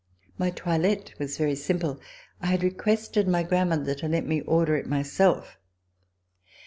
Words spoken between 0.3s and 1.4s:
My toilette was